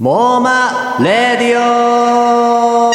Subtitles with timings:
[0.00, 2.90] モーマレディオ。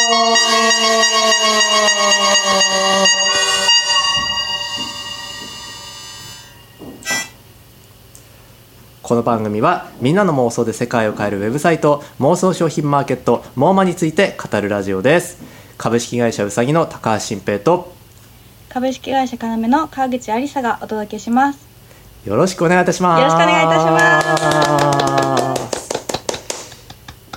[9.02, 15.38] この番組はみんなの妄想で世界を変えるウェブサイト妄想商品マーケットモーマについて語るラジオです。
[15.78, 17.94] 株式会社うさぎの高橋新平と
[18.68, 21.64] 株式会社かなめの川口ありさがお届けします。
[22.24, 23.20] よろしくお願いいたします。
[23.20, 24.85] よろしくお願いいたします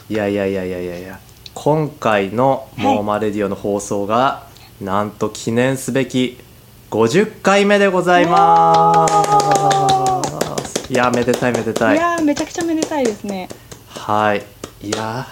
[0.09, 0.97] いやいやいやいやいや。
[0.99, 1.19] いや
[1.53, 4.47] 今回のモーマレディオの放送が、
[4.81, 6.37] なんと記念すべき
[6.89, 9.05] 50回目でございま
[10.63, 10.91] す。
[10.91, 11.97] いやめでたいめでたい。
[11.97, 13.49] いやーめちゃくちゃめでたいですね。
[13.89, 14.43] はい。
[14.81, 15.27] いや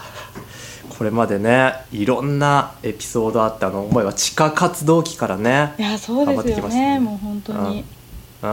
[0.92, 6.94] ーこれまでねいろんなエピソードあってあの思いは地下活動期からねいやそうですよ頑張ってきましたね。
[6.96, 7.84] ねもう本当に。
[8.44, 8.48] う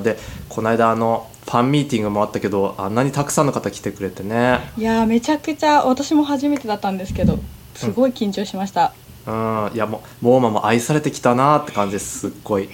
[0.00, 0.02] ん。
[0.04, 0.18] で
[0.48, 4.60] この間あのファンミーティングもあったけどあんなにたくさんの方来てくれてね。
[4.76, 7.38] いやーめちゃくちゃ私も初めてだったんですけど
[7.74, 8.94] すごい緊張しました、
[9.26, 9.70] うん。
[9.74, 12.68] いやもうモーマも愛されてきたなって感じですすっごい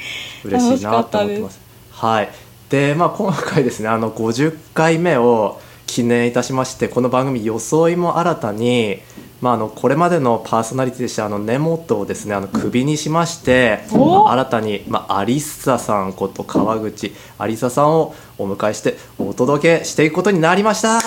[0.44, 1.60] 嬉しいなと思ってます。
[1.90, 2.30] はい。
[2.70, 9.00] でまあ今回ですねあの50回目を記念いたしましてこの番組装いも新たに
[9.40, 21.00] まあ、あのこれまでのパーソナリティでしたあの根本をですねあのクビにしましてお新たに、まあ、アリッサさんこと川口アリサさんをお迎えしてお届けしていくことになりました。
[21.00, 21.06] こ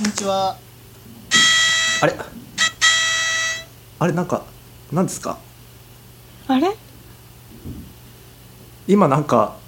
[0.00, 0.56] んにちは。
[2.00, 2.14] あれ？
[3.98, 4.46] あれなんか
[4.90, 5.36] 何ですか？
[6.48, 6.74] あれ？
[8.88, 9.59] 今なんか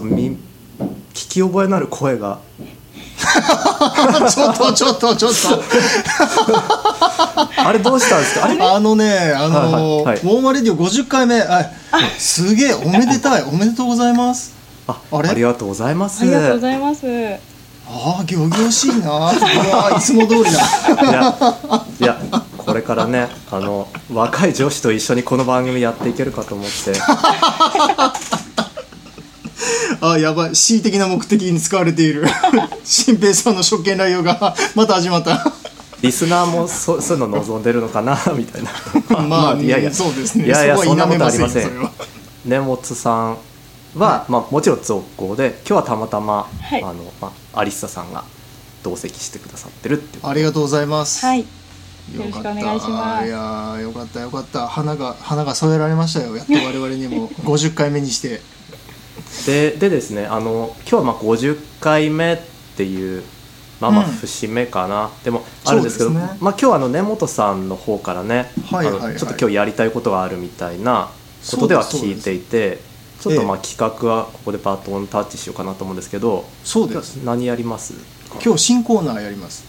[0.00, 0.36] とみ聞
[1.12, 2.38] き覚えのある声が。
[3.18, 5.32] ちょっとちょっとちょっ
[7.56, 8.48] あれどうしたんですか？
[8.74, 10.20] あのね、あのはいはいはい。
[10.24, 11.68] モーマレディオ50回目、あ、
[12.18, 14.52] すげえおめでたい、おめでとうございます。
[14.86, 15.30] ああれ？
[15.30, 16.22] ありがとうございます。
[16.22, 17.04] ありがとうございます。
[17.90, 19.32] ああ、行々しいな。
[19.96, 20.50] いつも通りだ。
[20.50, 20.54] い
[21.12, 21.34] や
[22.00, 22.18] いや
[22.56, 26.92] これからねあの若い女子と一緒にこの番組やっていけるかと思って
[30.00, 32.26] あ、やばい、恣意的な目的に使われている。
[32.84, 35.52] 新平さんの職権乱用がまた始まった。
[36.00, 38.70] リスナーもそそういうの望んでるのかな みたいな
[39.22, 40.46] まあ、いやいやそうですね。
[40.46, 41.70] いやいやそんなことあは否めませんよ。
[41.70, 42.50] りません。
[42.50, 43.36] 根本さん
[43.96, 48.22] は、まあ、もちろん続行で今日はたまたま、はいあのまあ、アリッサさんが
[48.84, 51.24] 同席してくださってるってありがとうございます。
[51.26, 51.44] はい
[52.14, 58.40] よろしくかったお願いしますいやーよかったよかった花が花が添えられましたよやっと我々にも50回目にして
[59.46, 62.38] ででですねあの今日はまあ50回目っ
[62.76, 63.22] ていう
[63.80, 64.12] まあまあうん。
[64.12, 66.18] 節目かな、でもあるんですけどね。
[66.18, 69.16] まあ、今日はあの根本さんの方からね、はいはいはい。
[69.16, 71.10] ちょっと今日やりたいことがあるみたいな
[71.52, 72.78] ことでは聞いていて
[73.20, 77.16] ちょっとまあえ企画はここでバトンタッチしようかなと思うんですけどそうです。
[77.24, 77.94] 何やります
[78.44, 79.64] 今日新コーナーやります。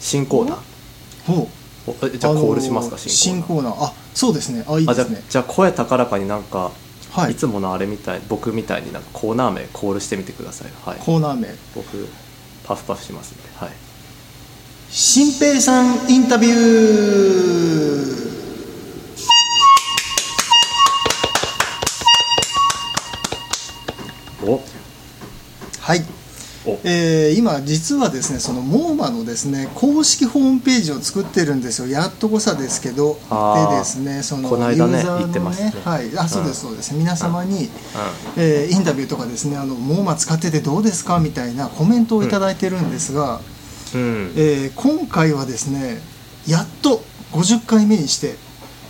[0.00, 0.58] 新コーナー。
[1.26, 1.48] ほ
[2.02, 2.10] う。
[2.18, 2.96] じゃあコールしますか？
[2.96, 3.84] あのー新コーナー。
[3.84, 4.64] あそうですね。
[4.68, 5.22] あいいですね。
[5.28, 6.70] じゃあ声高らかになんか、
[7.14, 7.32] はい。
[7.32, 10.72] い、つものあれみたい僕みたいになんかコーナー名コールしてみてください。
[10.84, 10.98] はい。
[10.98, 11.48] コーナー名。
[11.74, 12.08] 僕
[12.64, 13.48] パフパフしますんで。
[13.54, 13.70] はい。
[14.90, 18.43] 新平さんインタビュー
[26.84, 31.88] えー今実はですねそのモーマのですね公式ホームページを作ってるんですよ。
[31.88, 33.18] やっとこさですけど。
[33.70, 36.16] でですねそのユーザーのねはい。
[36.18, 37.68] あそうですそうです、皆様に、う
[38.36, 43.40] えーインタビューとかですねあのモーマ使っててどうですかみたいなコメントをいただいてるんですが、
[43.94, 44.32] んうん。
[44.36, 46.00] えー今回はですね
[46.46, 47.02] やっと
[47.32, 48.36] 50回目にして、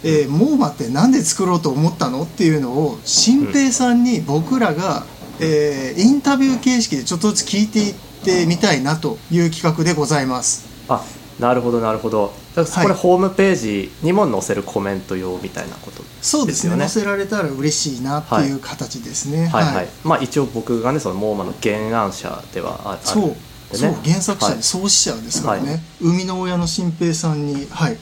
[0.05, 5.07] えーモーマって何で作ろうと思ったのっていうのを新平さんに僕らが、
[5.41, 10.67] えーインタビュー形式でちょっとずつ聞いていってみたいなという企画でございます。
[10.89, 11.05] あ
[11.39, 12.33] なるほどなるほど。
[12.55, 12.95] これはい。
[12.95, 16.73] ホームページにも載せるコメント用みたいなことそうですね。
[16.73, 19.49] よね載せられたら嬉しいなっていう形ですね。
[19.49, 23.37] はいはい、まあ一応僕がねそのモーマの原案者ではああるそう、ね。
[23.73, 24.57] そう原作者はい。
[24.57, 25.81] で創始者ですからね、はい。
[26.01, 27.99] 生みの親の新平さんにはい。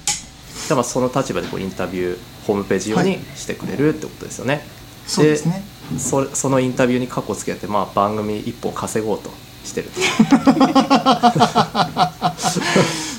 [0.69, 4.65] じあその立場でこうインタビューホームページ用にしてくれるってことですよね、
[5.07, 5.65] そうですね
[5.99, 9.31] それそのインタビューに過去つけて、まあ、番組一本稼ごうと
[9.65, 9.91] してる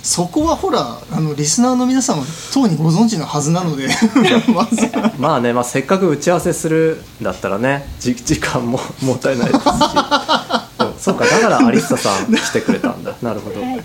[0.03, 3.87] そこはほらあのリスナーの皆さんはとうにご存知のはずなので
[5.17, 9.65] まあね、まあ、せっかく打ち合わせするんだったらねじ時間も もったいないですし。
[9.67, 9.73] うん
[11.03, 13.13] そうかだからアリッサさん来てくれたんだ。
[13.21, 13.75] なるほど、はい。
[13.75, 13.83] うん、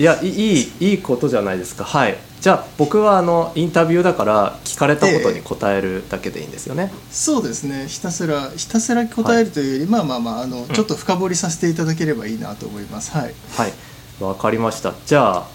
[0.00, 1.84] いいやいいいいことじゃないですか。
[1.84, 2.16] はい。
[2.40, 7.86] じゃあ僕はあのインタビューだから聞かれたことに答えるだけでいいんですよね、そうですね。
[7.86, 13.10] ひたすらひたすら答えるというより、まあまあまああの、ちょっと深掘りさせていただければいいなと思います。
[13.10, 13.34] はい。
[13.58, 13.72] はい。
[14.20, 14.94] わかりました。
[15.04, 15.46] じゃあ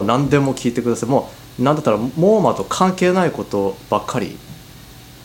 [0.00, 1.08] 何でも聞いてください。
[1.08, 1.28] も
[1.58, 4.38] うなんだったらモーマと関係ないことばっかり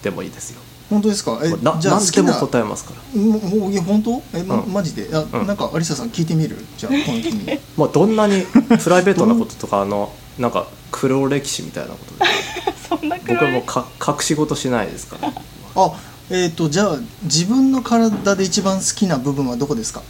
[0.02, 0.62] でもいいですよ
[0.92, 1.40] 本当ですか？
[1.44, 3.20] えなじゃあ何でも答えますから。
[3.22, 4.74] もうもういや本当え、まうん。
[4.74, 5.10] マジで？
[5.14, 5.48] あ、うん。
[5.48, 6.58] なんか有沙さん聞いてみる？
[6.78, 7.60] じゃあこの日に。
[7.78, 8.44] もうどんなに
[8.84, 12.30] プライベートなこととかあのなんか黒歴史みたいなことで。
[12.88, 15.32] そんな僕はもうか隠し事しないですから。
[15.76, 15.92] あ
[16.30, 20.02] えっ、とじゃあ自分の体で一番好きな部分はどこですか？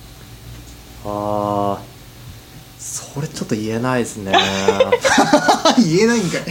[1.06, 1.92] あー
[2.80, 4.34] それちょっと言えないですね。
[5.77, 6.42] い 言えないんかい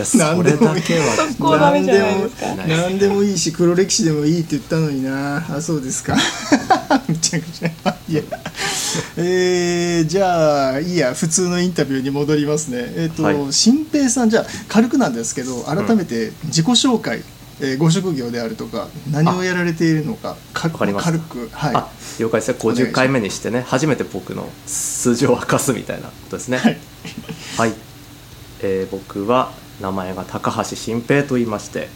[0.00, 1.06] やそれだけは。
[1.36, 2.54] そこダメじゃないですか。
[2.66, 5.36] 何でもいいし黒歴史でもいいって言ったのにな。
[5.56, 6.16] あそうですか。
[7.08, 7.68] めちゃくちゃ。
[8.08, 8.22] いや。
[9.16, 11.14] えー、じゃあいいや。
[11.14, 12.78] 普通のインタビューに戻りますね。
[12.96, 13.36] えっ、と、はい。
[13.52, 17.22] 新平さんじゃあ軽くなんですけど改めて自己紹介、
[17.60, 21.74] えーご職業であるとか何をやられているのかかわかりました軽くはい。
[21.74, 21.88] あ
[22.18, 22.52] 了解です。
[22.52, 26.56] ね50回目にしてね初めて僕の数字を明かすみたいなことですね。
[26.56, 26.78] はい。
[27.58, 27.74] はい、
[28.62, 31.88] えー僕は名前が高橋新平と言いまして、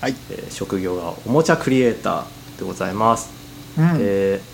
[0.00, 3.30] はい、えー職業がおもちゃクリエイターでございます、
[3.78, 3.96] うん。
[4.00, 4.52] えー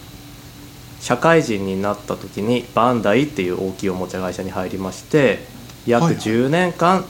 [1.00, 5.46] 社会人になった時にバンダイっていう大きいおもちゃ会社に入りまして
[5.86, 6.22] 約はいはい。
[6.22, 7.04] 10年間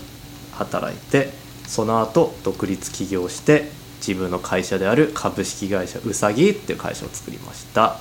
[0.52, 1.30] 働いて、
[1.66, 3.70] その後独立起業して
[4.06, 7.96] 自分の会社である株式会社うさぎっていう会社を作りました。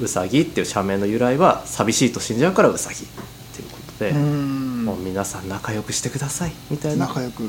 [0.00, 3.08] うさぎっていう社名の由来は寂しいと死んじゃうからうさぎっ
[3.54, 7.08] ていうことで、うーんもう皆さん仲良くしてくださいみたいな。
[7.08, 7.42] 仲良く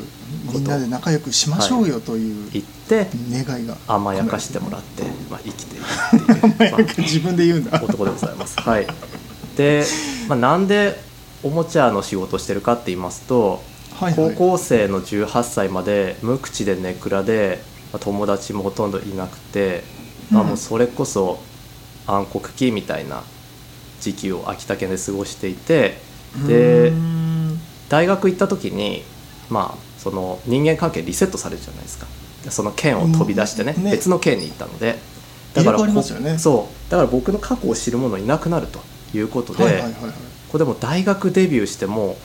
[0.51, 3.77] みんなで仲良くしましょうよという言って願いが。
[3.87, 7.81] 甘やかしてもらって、まあ、生きているっていう、まあ自分で言うんだ。
[7.81, 8.59] 男でございます。
[8.59, 8.87] はい、
[9.55, 9.85] で、
[10.27, 10.99] まあ、なんで
[11.41, 13.61] おもちゃの仕事をしてるかって言いますと、
[13.93, 14.35] はいはい。
[14.35, 17.63] 高校生の18歳まで無口でネクラで、
[17.93, 19.85] まあ友達もほとんどいなくて、
[20.29, 20.47] まあ、うん。
[20.49, 21.39] もうそれこそ
[22.05, 23.23] 暗黒期みたいな
[24.01, 26.09] 時期を秋田県で過ごしていて
[26.43, 26.91] うで
[27.89, 29.03] 大学行った時に
[29.49, 32.07] まあその人間関係リセットされるじゃないですか。
[32.43, 33.91] でその県を飛び出してね,、うんね。
[33.91, 34.97] 別の県に行ったので。
[35.55, 36.33] 入れ替わりますよね。
[36.33, 36.91] こそう。
[36.91, 38.79] だから僕の過去を知る者いなくなると
[39.15, 40.11] いうことで、はいはいはいはい。
[40.49, 42.17] これでも大学デビューしても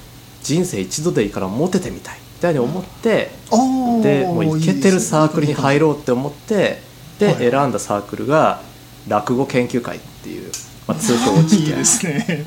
[0.42, 2.18] 人生一度でいいからモテてみたい。
[2.36, 4.02] みたいに思って、あー。
[4.02, 6.82] でもうイケてるサークルに入ろうって思って
[7.18, 7.36] で、はい。
[7.50, 8.60] 選んだサークルが
[9.08, 10.50] 落語研究会っていう、
[10.86, 12.44] まあ、通称落研いいですね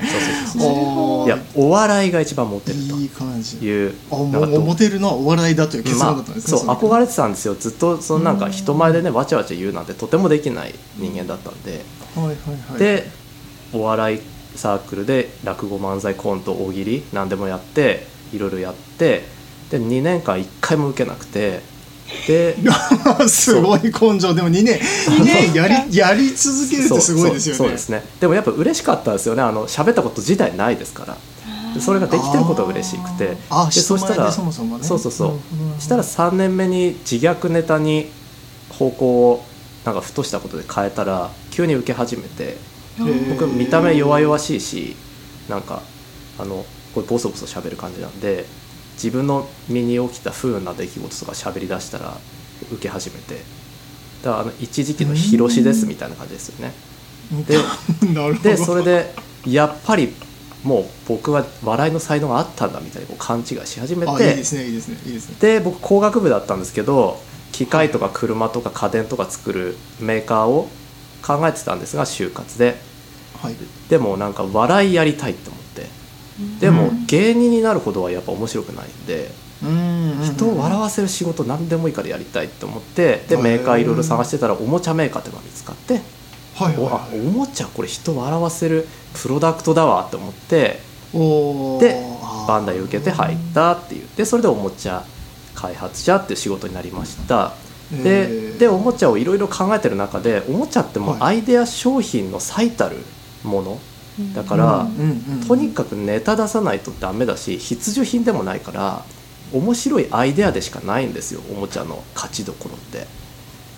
[0.54, 0.72] そうそう。
[0.72, 3.56] そういやお笑いが一番モテるいい感じ。
[3.56, 7.54] というあもうモテるのはお笑いだという結論だったんですね、まあ、そうれ憧れてたんですよ。
[7.54, 12.36] ずっとそのなんか人前でねわちゃわちゃ言うなんてとてもできない人間だったんで、はいはい
[12.70, 12.78] はい。
[12.78, 13.10] で
[13.72, 14.20] お笑い
[14.54, 19.22] サークルで落語漫才コント大喜利何でもやっていろいろやって
[19.70, 21.60] で2年間1回も受けなくて。
[21.60, 21.62] で
[23.28, 24.34] すごい根性。
[24.34, 27.58] でも2年2年やり やり続けるってすごいですよね。
[27.58, 28.04] そうですね。
[28.20, 29.42] でもやっぱ嬉しかったですよね。
[29.42, 31.16] あの喋ったこと自体ないですから。
[31.74, 33.26] でそれができてることが嬉しくて。
[33.26, 33.36] で
[33.70, 34.84] そしたらそもそもね。
[34.84, 35.80] そうそうそう、うんうんうん。
[35.80, 38.10] したら3年目に自虐ネタに
[38.70, 39.44] 方向を
[39.84, 42.56] なんかふとしたことで変えたら急に受け始めて
[43.30, 44.96] 僕見た目弱々しいし
[45.48, 45.82] なんか
[46.38, 46.64] あの
[46.94, 48.44] これボソボソ喋る感じなんで
[49.02, 52.16] 自分の身に起きた不運な出来事とか喋り出したら
[52.72, 53.58] 受け始めて。
[54.22, 56.74] だからあの一時期の「ひろしです」みたいな感じですよね。
[58.42, 59.14] で それで
[59.46, 60.12] やっぱり
[60.64, 64.12] もう僕は笑いの才能があったんだみたいにこう勘違いし始めて。
[64.12, 65.36] あいいですねいいですねいいですね。
[65.40, 67.20] で僕工学部だったんですけど
[67.52, 70.68] 機械とか車とか家電とか作るメーカーを
[71.22, 72.80] 考えてたんですが就活で。
[73.40, 73.56] はい。
[73.88, 75.50] でもなんか笑いやりたいって
[76.60, 79.30] でも芸人になるほどはやっぱ面白くないんで
[79.62, 86.00] うん人を笑わせる仕事何でもいいからやりたいと思ってでメーカーいろいろ探してたらおもちゃメーカーっていうのが見つかって
[86.54, 86.76] はい。
[86.76, 90.80] はおもちゃこれ人を笑わせるプロダクトだわって思って
[91.80, 92.02] で
[92.46, 94.08] バンダイ受けて入ったっていう。
[94.16, 95.04] でそれでおもちゃ
[95.54, 97.54] 開発者っていう仕事になりました。
[97.92, 98.58] えでー。
[98.58, 102.96] でおもちゃをいろいろ考えてる中でおもちゃってもアイデア商品の最たる
[103.44, 103.80] もの
[104.34, 104.86] だから、
[105.46, 109.04] とにかくネタ出さないとダメだし必需品でもないから
[109.52, 113.06] 面白いアイデアでしかないんですよおもちゃの勝ちどころって。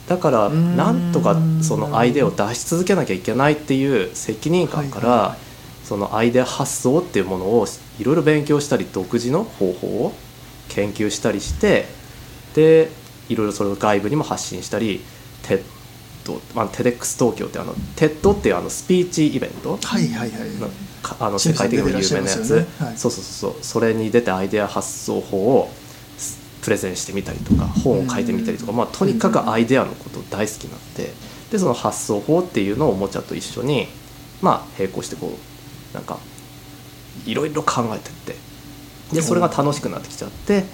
[0.09, 5.37] だからなんとかそのアイデアを出し続けなきゃいけないっていう責任感から、
[5.85, 7.66] そのアイデア発想っていうものを
[7.99, 10.12] いろいろ勉強したり独自の方法を
[10.68, 11.87] 研究したりして
[12.54, 12.90] で
[13.28, 15.00] いろいろそれを外部にも発信したり
[15.42, 15.62] て
[16.24, 20.50] ド、まあ、 TEDx 東京ってあの TED っていうあのスピーチイベントはいはいはい。
[21.18, 22.66] あの世界的にも有名なやつ、よね。
[22.78, 22.96] はい。
[22.96, 23.64] そうそうそうそう。
[23.64, 25.70] それに出てアイデア発想法を
[26.18, 31.12] すプレゼンしてみたりとか本を書いてみたりとか、まあ、とにかくアイデアのこと大好きになって
[31.50, 33.88] でその発想法っていうのをおもちゃと一緒に
[34.42, 35.38] まあ並行してこ
[35.92, 36.18] うなんか
[37.26, 38.50] いろいろ考えてって。
[39.12, 40.64] でそれが楽しくなってきちゃって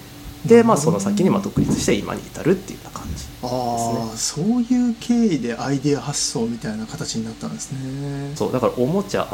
[0.47, 8.31] でまあその先にまあ独立して今に至るっていうような感じああそういう経緯でアイデア発想みたいな形になったんですね。
[8.35, 9.27] そうだからおもちゃ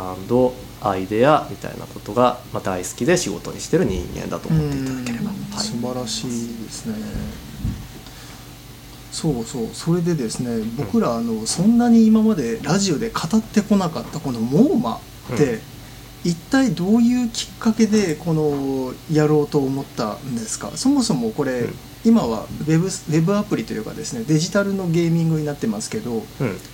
[0.81, 5.63] アイデアみたいなことがまあ大好きで仕事にしてる人間だと思っていただければ、うんはい。
[5.63, 6.95] 素晴らしいですね。
[9.11, 14.95] そうそうそれでですね僕らあのそんなに今までラジオで語ってこなかったこのモーマ
[15.33, 15.61] って、うん
[16.23, 20.71] 一体どういうきっかけでこのやろうと思ったんですか？
[20.75, 21.75] そもそもこれ、うん。
[22.05, 26.23] 今はウェブウェブアプリというかですねデジタルのゲーミングになってますけどうん、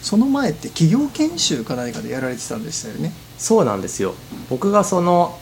[0.02, 3.12] その前って企業研修か何かでやられてたんでしたよね？
[3.38, 4.16] そうなんですよ。
[4.50, 5.38] 僕がその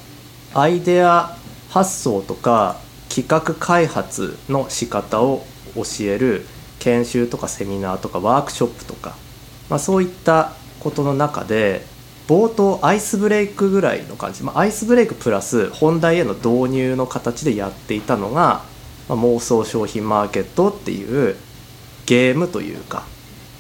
[0.54, 1.38] アイデア
[1.70, 6.46] 発想とか企画開発の仕方を教える
[6.80, 9.16] 研修とかセミナーとかワークショップとか、
[9.70, 11.86] まあ、そういったことの中で
[12.28, 18.64] 冒頭アイスブレイクぐらいの感じ、まあ、アイスブレイクプラス本題への導入の形でやっていたのが、
[19.08, 21.36] まあ、妄想商品マーケットっていう
[22.06, 23.06] ゲームというか、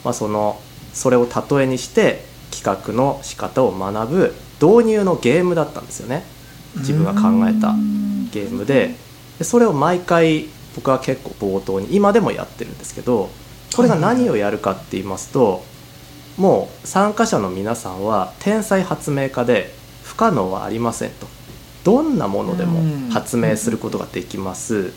[0.03, 0.59] まあ、その
[0.93, 6.23] それを例えにして企画の仕方を学ぶ導入のゲームだったんですよね。
[6.77, 7.73] 自分が考えた
[8.31, 8.95] ゲームで。
[9.37, 13.29] でそれを毎回僕は結構冒頭に今でもやってるんですけど
[13.75, 15.63] これが何をやるかって言いますと
[16.37, 21.27] もう参加者の皆さんは天才発明家で不可能はありませんと。
[21.83, 24.93] どんなものでも発明することができます。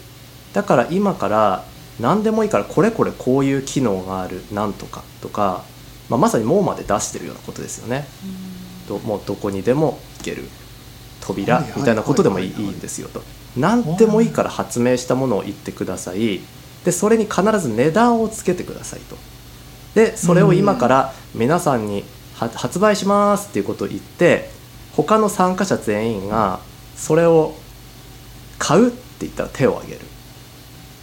[0.52, 1.64] だから今から
[1.99, 4.42] 何でもいいからこれこれこういう機能がある。
[4.52, 5.64] なんとかとか、
[6.09, 8.06] まあ、まさにもうまで出してるようなことですよね。
[8.88, 10.49] どもうどこにでも行ける。
[11.20, 13.23] 扉みたいなことでもいいんですよと。
[13.56, 16.40] 何でもいいから発明したものを言ってください。
[16.85, 19.16] でそれに必ず値段をつけてくださいと
[19.94, 22.04] でそれを今から皆さんに
[22.35, 24.50] は発売しますっていうことを言って
[24.92, 26.61] 他の参加者全員が
[26.97, 27.54] それを
[28.59, 30.00] 買うって言ったら手を挙げる。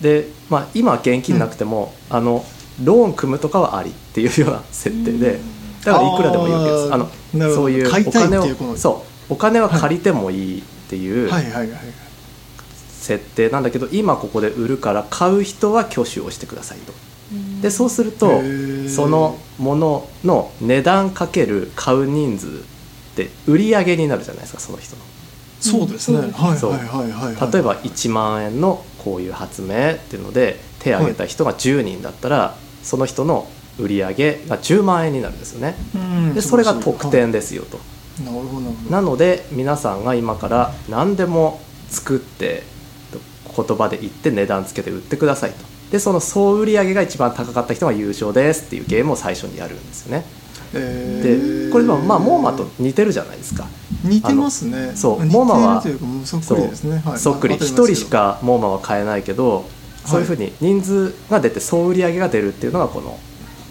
[0.01, 2.46] で、まあ、今は現金なくても、あの
[2.84, 5.39] ローン組むとかはありっていうような設定で
[5.84, 6.94] だからいくらでもいいわけです。
[6.94, 7.10] あの
[7.56, 9.34] そういうお金をそう。
[9.34, 11.29] お金は借りてもいいっていう
[12.91, 16.94] 設定なんだけど今ここで売るから買う人は挙手をしてくださいと
[17.62, 18.42] でそうすると
[18.88, 22.50] そのものの値段かける買う人数っ
[23.16, 25.02] て売り上げになるじゃないですかその人の。
[25.60, 27.52] そうですね、はいはいはいはいはい。
[27.52, 33.48] 例えば1万円のこういう発明っていうので手を挙げた人が10人だったらその人の
[33.80, 35.76] 売り上げが10万円になるんですよね。
[35.96, 37.80] うんでそれが得点ですよと。
[38.24, 38.92] なるほどなるほど。
[38.92, 41.60] なので皆さんが今から何でも
[41.90, 42.64] 作って
[43.66, 50.25] 言葉で言って値段つけて売ってくださいとでその総売り上げが一番高かった人が優勝ですっていうゲームを最初にやるんですよね。
[50.74, 53.67] えでーこれはまあモーマと似てるじゃないですか。
[54.03, 54.91] 似てますね。
[54.96, 55.82] そうモーマは
[56.25, 57.01] そっくりですね。
[57.06, 57.20] はい。
[57.20, 57.56] そっくり。
[57.56, 59.65] 1わかりますけど人しかモーマは買えないけど
[60.06, 63.17] そういうふうに人数が出て総売り上げが出るっていうのがこの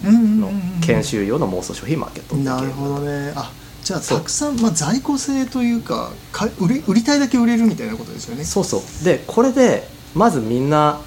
[0.05, 2.51] のうん研修用の妄想商品マーケットっていう。
[2.51, 3.33] ゲームなるほどね。
[3.37, 8.45] あじゃあたくさん、まあ、在庫制というかか売り売りたいだけ売れるみたいなことですよね。
[8.45, 9.05] そうそう。
[9.05, 11.01] でこれでまずみんな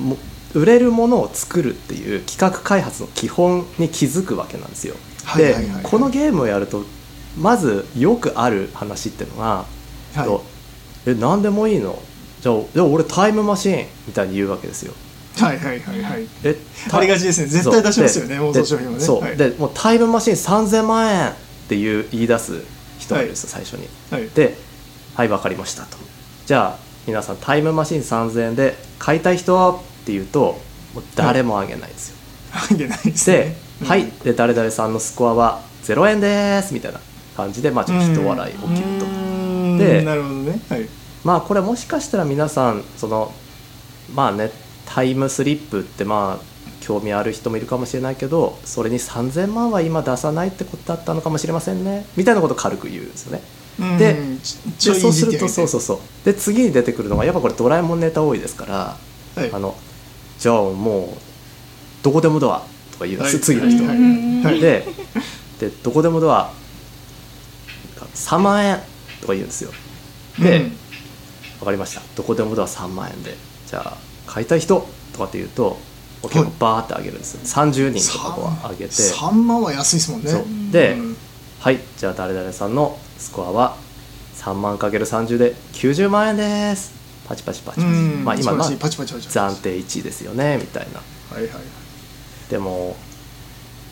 [0.00, 0.16] も
[0.54, 4.94] 売れるものを作るっていう企画開発の基本に気づくわけなんですよ。
[5.36, 5.74] ではいはいはい。
[5.74, 6.84] はいこのゲームをやると
[7.38, 9.64] まずよくある話っていうのが、
[10.14, 10.24] はい。
[10.24, 10.44] と
[11.06, 11.98] え何でもいいの？
[12.40, 14.94] じゃあじゃあ俺タイムマシーンみたいに言うわけですよ。
[15.38, 16.26] はいはいはいはい。
[16.44, 16.56] え
[16.92, 17.46] ありがちですね。
[17.46, 18.98] 絶対出しますよね妄想商品はね。
[18.98, 19.36] でそう、はい。
[19.36, 21.34] でもうタイムマシーン3000万円っ
[21.68, 22.62] ていう言い出す
[22.98, 23.88] 人がいるんですよ、最初に。
[24.10, 24.28] はい。
[24.30, 24.56] で
[25.14, 25.96] 「はい分かりました」と
[26.46, 29.78] 「じゃあ皆さんタイムマシン3000円で買いたい人は?」
[30.08, 30.58] って言うと
[30.94, 32.16] もう誰もあげないんですよ、
[32.72, 34.10] あげないですでね「はい。
[34.24, 37.00] で誰々さんのスコアは0円です」みたいな
[37.36, 40.60] 感じでまあちょっと人笑い起きると、るでなるほどね。
[40.70, 40.88] はい。
[41.24, 43.34] まあこれもしかしたら皆さんその
[44.14, 44.50] まあね
[44.86, 46.44] タイムスリップってまあ
[46.80, 52.06] 興味ある人もいるかもしれないけどそれに3000万は今出さないってことだったのかもしれませんね。
[52.16, 53.42] みたいなことを軽く言うんですよね。
[53.78, 53.98] うん。
[53.98, 54.16] で
[54.78, 55.98] そうするとそうそうそう。
[56.24, 58.96] で次に出てくるのがやっぱこれドラえもんネタ多いですから
[59.36, 59.50] はい。
[59.52, 59.76] あの
[60.38, 63.96] じゃあもうどこでもドアとか言い出す、はい次の人、はい
[64.44, 64.86] はいで
[65.60, 66.52] でどこでもドア
[68.14, 68.78] 3万円
[69.20, 69.70] とか言うんですよ。
[70.38, 70.72] で、うん。
[71.60, 72.02] 分かりました。
[72.14, 73.34] どこでもドア3万円で。
[73.66, 75.78] じゃあ買いたい人とかって言うと
[76.22, 77.40] を結構バーって上げるんですよ。
[77.42, 78.90] 30人とかこう上げて。
[78.90, 80.70] 3万は安いですもんね。
[80.70, 81.02] で、う。
[81.02, 81.16] ん。
[81.60, 81.80] はい。
[81.96, 83.76] じゃあ誰々さんのスコアは
[84.36, 86.97] 3万かける30で90万円です
[87.28, 88.24] パチパチパチパチ、うん。
[88.24, 88.78] まあ今のは素晴らしい。
[88.78, 89.38] パチパチパチパチ。
[89.38, 91.00] 暫定1位ですよねみたいな。
[91.34, 91.50] はいはい
[92.50, 92.96] でも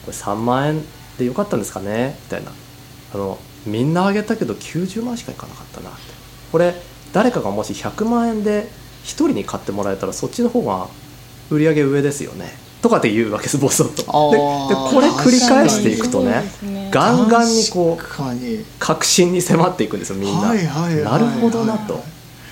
[0.06, 0.82] これ3万円
[1.18, 2.52] でよかったんですかねみたいな。
[3.14, 5.90] あのみんなあげたけど90万しかいかなかったな。
[5.90, 5.98] って
[6.50, 6.74] これ
[7.12, 8.68] 誰かがもし100万円で
[9.04, 10.88] 1人に買ってもらえたらそっちの方が
[11.50, 12.56] 売り上げ上ですよね。
[12.80, 14.02] とかって言うわけですボソッと。
[14.02, 18.04] でこれ繰り返していくとねねガンガンにこう
[18.78, 21.94] 確信に迫っていくんですよみんな、はいはいはいなるほどなと。
[21.94, 22.02] はい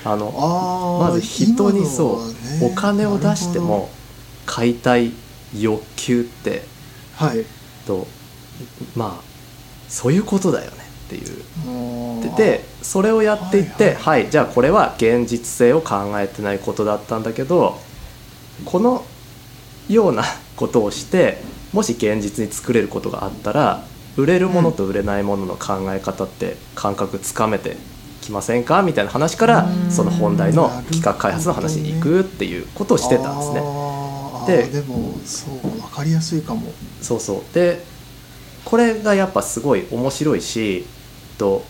[0.05, 3.91] あのまず人にそう、ねお金を出しても
[4.47, 5.13] 買いたい
[5.59, 6.63] 欲求って
[7.21, 7.47] なる
[7.87, 8.07] と
[8.95, 9.25] まあ
[9.89, 11.43] そういうことだよねっていう。
[12.23, 17.79] ででそれをやっていって、はいははいいじゃあこれは現実性を考えてないことだったんだけど
[18.65, 19.05] この
[19.89, 20.25] ような
[20.57, 21.43] ことをして
[21.73, 23.85] もし現実に作れることがあったら
[24.17, 27.77] 売れるものと売れないものの考え方って感覚つかめて
[28.25, 28.83] きませんか？
[28.83, 29.91] みたいな話からうん。
[29.91, 33.63] その本題の企画開発の話に行くっていうことをしてたんですね。
[34.47, 36.73] ででもそう分かりやすいかも。
[37.01, 37.55] そうそう。
[37.55, 37.85] で
[38.65, 40.87] これがやっぱすごい面白いし
[41.39, 41.63] と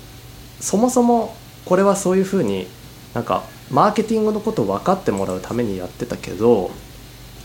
[0.61, 2.67] そもそもこれはそういうふうに
[3.15, 6.71] なんかマーケティングのことを分かってもらうためにやってたけど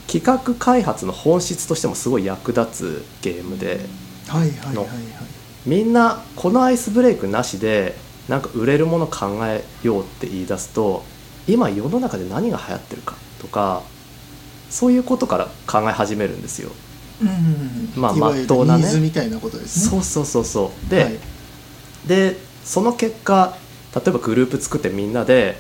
[0.08, 3.80] 企画開発の本質としてもすごい役立つゲームで
[5.66, 7.96] みんなこのアイスブレイクなしで
[8.30, 11.04] なんか売れるもの考えようって言い出すと
[11.48, 13.82] 今世の中で何が流行ってるかとか
[14.70, 16.70] そういうことから考え始めるんですよ。
[17.22, 17.38] うんうんう
[17.98, 18.02] ん。
[18.02, 19.00] まあいわゆる真っ当なね。
[19.00, 19.90] みたいなことですね。
[19.90, 20.90] そうそうそうそう。
[20.90, 21.20] で,、はい。
[22.06, 23.58] でその結果
[23.96, 25.58] 例えばグループ作ってみんなで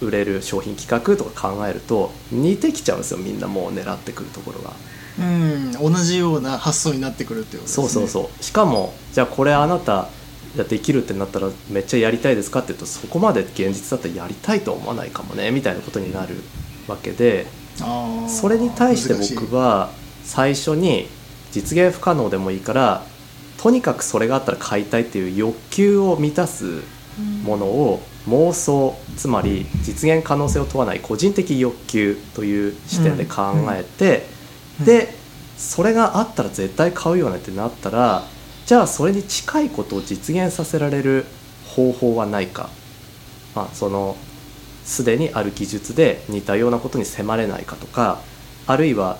[0.00, 4.72] 売れる商品企画とか考えると似てきちゃうんですよみんなもう狙ってくるところが、
[5.18, 5.72] うん。
[5.72, 7.88] 同じような発想になってくるっていうことですね。
[7.88, 8.42] そうそうそう。
[8.42, 10.08] しかもじゃあこれあなた
[10.56, 16.36] ができるってなったらめっちゃやりたいですかって言うとそこまで現実だったらやりたいと思わないかもねみたいなことになる
[16.88, 17.46] わけで
[18.28, 19.90] それに対して僕は
[20.24, 21.08] 最初に
[21.52, 23.04] 実現不可能でもいいから
[23.58, 26.82] とにかくそれがあったら買いたいっていう欲求を満たす
[27.44, 34.26] ものを妄想つまり実現可能性を問わない個人的欲求という視点で考えて、
[34.84, 35.14] で
[35.56, 38.24] それがあったら絶対買うよねってなったら
[38.70, 41.26] じゃあそれに近いことを実現させられる
[41.66, 42.70] 方法はないか、
[43.52, 44.16] まあ、その
[44.84, 48.20] すでにある技術で似たようなことに迫れないかとか
[48.68, 49.18] あるいは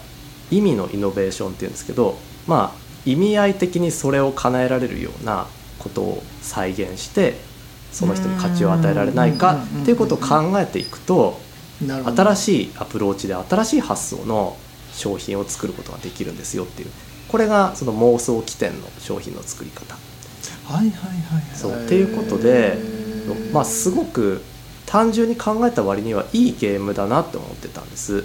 [0.53, 5.49] 意味のイノベーションっていうんですけどまあ意味合い的にそれを叶えられるような
[5.81, 7.35] ことを再現して
[7.91, 11.41] その人に価値を与えられないかうんっていうことを考えていくと
[11.81, 14.57] 新しいアプローチで新しい発想の
[14.93, 16.91] 商品を作ることができるんですよっていう
[17.31, 19.95] これがその妄想起点の商品の作り方。
[19.95, 21.57] はいはいはいはい。
[21.57, 22.79] そうっていうことで
[23.53, 24.43] まあすごく
[24.87, 28.25] 単純に考えた割にはいいゲームだなって思ってたんです。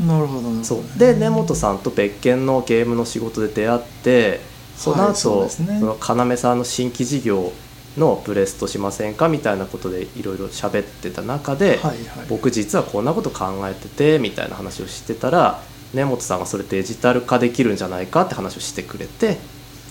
[0.00, 0.64] なるほどなるほど。
[0.64, 0.98] そう。
[0.98, 4.40] で根本さんと別件のゲームの仕事で出会って
[4.76, 5.80] その後、はいそね。
[5.80, 7.52] その要さんの新規事業
[7.98, 12.26] のブレストしませんかみたいなことでいろいろ喋ってた中で、はいはい。
[12.28, 15.62] 僕実はこんなこと考えててみたいな話をしてたら
[15.96, 19.38] 根本さんがそれデジタル化できるんじゃないかって話をしてくれて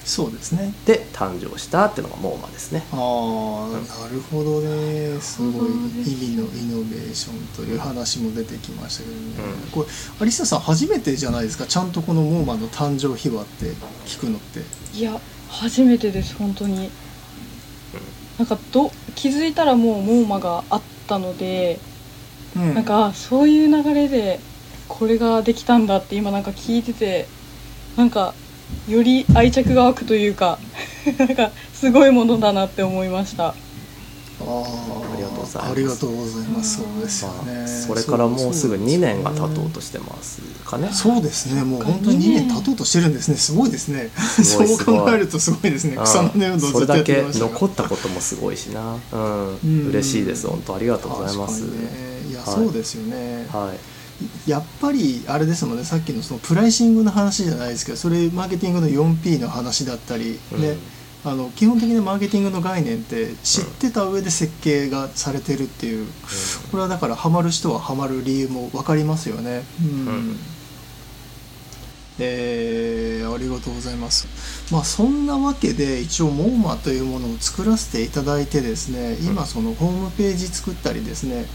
[0.05, 0.71] そうですね。
[0.85, 2.83] で誕生したっていうのがモーマですね。
[2.91, 5.19] ああなるほどね。
[5.19, 9.21] すごい意味のイノベーションという話も出てきましたけどね、
[9.63, 9.71] うん。
[9.71, 9.87] これ
[10.21, 11.65] アリサさん初めてじゃないですか？
[11.65, 13.71] ちゃんとこのモーマの誕生秘話って
[14.05, 14.61] 聞くのって。
[14.95, 16.91] いや初めてです本当に。
[18.37, 21.79] なんかど気づいたらもうモーマがあったので、
[22.55, 22.75] うん。
[22.75, 24.39] なんかあそういう流れで
[24.97, 27.27] これができたんだって今なんか聞いてて
[27.97, 28.33] なんか
[28.87, 30.59] より愛着が湧くというか
[31.19, 33.53] なんかすごいものだなって思いました。
[34.37, 35.71] あーありがとうございます。
[35.71, 36.77] ありがとうございます。
[36.77, 40.89] そうですよまあねそれからもうすぐ2年が経とうととしてますかね。
[40.91, 41.63] そうですね。
[41.63, 43.37] もう本当に2年経とうとしてるんですね。
[43.37, 44.11] すごいですね。
[44.15, 45.95] すごい そう考えるとすごいですね。
[45.95, 47.45] うん草の根運動ずっとやそれだけってきました。
[47.45, 49.59] が残ったこともすごいしな、うん。
[49.63, 50.47] うん嬉しいです。
[50.47, 51.67] 本当ありがとうございます、ね。
[52.29, 52.55] いや、はい。
[52.55, 53.94] そうですよね、はい
[54.47, 55.83] やっぱりあれですもんね。
[55.83, 60.61] さっきのそのプライシングの話じゃないですけどそれマーケティングの 4P の話だったり、うん。
[60.61, 60.77] ね
[61.25, 66.05] あの基本的なマーケティングの概念って知ってた上で設計がされてるっていう、
[66.69, 69.63] これはだからハマる人はハマる理由も分かりますよね。
[69.81, 70.07] うん。
[70.07, 70.39] うん
[72.19, 74.27] えーありがとうございます。
[74.71, 81.45] まあそんなわけで一応モーマというものを作らせていただいてですね今そのホームページ作ったりですね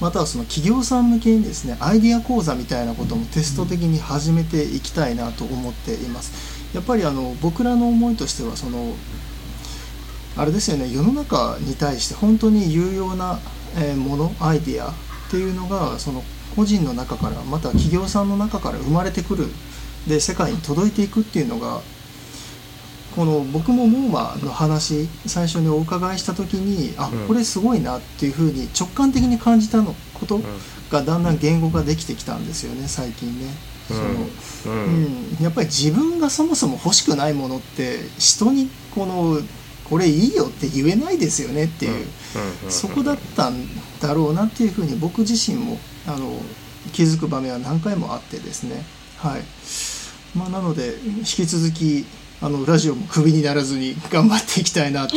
[0.00, 6.56] またはその企業さん向けにですねアイデア講座みたいなこともテスト的に始めていきたいなと思っています。
[6.74, 8.94] やっぱりあの僕らの思いとしてはその
[10.36, 13.38] あれですよね世の中に対して本当に有用な
[13.96, 14.94] ものアイディアっ
[15.30, 16.22] ていうのがその
[16.54, 19.46] 個人の中からまた企業さんの中から生まれてくる。
[20.06, 21.80] で世界に届いていくっていうのが
[23.16, 27.26] この僕もモーマの話最初にお伺いした時にあうん。
[27.26, 30.40] これすごいなっていうふうに直感的に感じたのこと
[30.90, 33.46] がだんだん言語ができてきたんですよね最近ね。
[33.88, 34.94] そのうん。
[35.38, 39.40] うん、やっぱり自分がそもそも欲しくないものって人にこの
[39.88, 42.06] これいいよって言えないですよねっていう、
[42.68, 43.66] そこだったん
[44.00, 46.36] だろうなっていうふうに僕自身もあの
[46.92, 48.84] 気づく場面は何回もあってですね。
[49.18, 49.42] はい。
[50.36, 52.04] まあなので引き続き
[52.42, 55.16] あのラジオもクビにならずに頑張っていきたいなと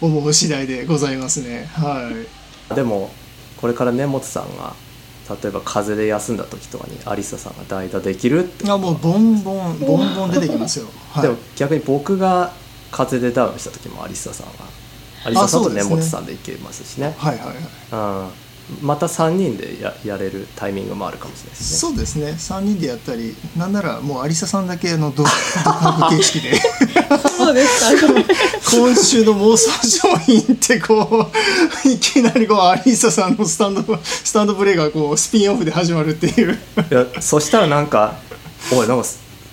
[0.00, 1.66] 思う次第でございますね。
[1.74, 2.10] は
[2.70, 2.74] い。
[2.74, 3.10] でも
[3.56, 4.74] これから根本さんが
[5.28, 10.86] 例えば風邪で休んだ時とかにアリサさんが代打できるって、あもうボンボンボンボン出てきますよ。
[11.10, 11.22] はい。
[11.22, 12.52] でも逆に僕が
[12.90, 14.52] 風邪でダウンした時もアリサさんが
[15.24, 17.14] アリサさんと根本さんでいけますしね。
[17.18, 17.56] はいはいはい。
[18.24, 18.30] うん、
[18.82, 21.78] また3人でややれるタイミングもあるかもしれないですね。
[21.78, 22.30] そうですね。
[22.30, 25.26] 3人でやったりなんならもう有沙さんだけあの独
[25.64, 26.54] 独白形式で。
[27.36, 28.08] そうですか。
[28.76, 31.30] 今週の妄想商品ってこ
[31.84, 36.58] う いきなりこう有沙さんのスタンドスタンドプレーがこうスピンオフで始まるっていう。
[36.90, 38.16] いやそしたらなんか
[38.72, 39.06] 「おいなんか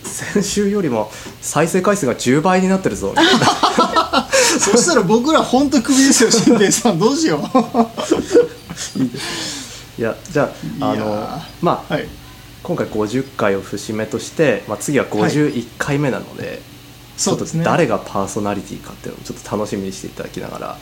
[0.04, 4.28] 先週よりも再生回数が10倍になってるぞ」みたいな
[4.60, 6.99] そしたら僕ら本当クビですよ新平さん。
[6.99, 8.53] どうしよう
[9.97, 11.41] いやじゃああのー。
[11.62, 12.08] まあ、はい。
[12.63, 16.62] 今回50回を節目として、まあ、次は51回目なので、
[17.17, 17.65] ちょっとそうですね。
[17.65, 20.77] 誰がパーソナリティかっていうのをちょっと楽しみにしていただきながら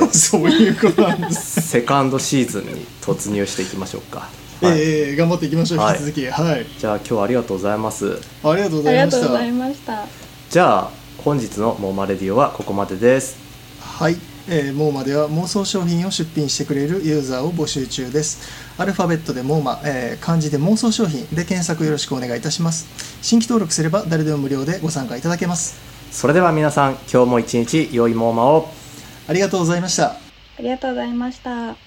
[0.00, 1.62] もう そういうことなんです。
[1.62, 4.28] セカンドシーズンに突入していきましょうか、
[4.60, 4.80] えはい。
[4.80, 5.78] え頑張っていきましょう。
[5.78, 5.98] はい。
[5.98, 6.26] 引き続き。
[6.26, 8.18] はい、じゃあ今日はありがとうございます。
[8.44, 9.20] ありがとうごありがざいました。
[9.20, 10.06] とうございました。
[10.50, 13.36] じゃあ本日の「モーマレディオ」はここまでです。
[13.80, 14.16] はい、
[14.48, 18.48] えー、モーマでは妄想商品を出品してくれるユーザーを募集中です。
[18.78, 22.88] アルファベットでモーマ、えー漢字で妄想商品で検索よろしくお願いいたします。
[23.22, 25.78] 新規登録すれば誰でも無料でご参加いただけます。
[26.10, 28.68] それでは皆さん今日も一日良いモーマを。
[29.28, 30.16] ありがとうございました。
[30.60, 31.80] ありがとうございました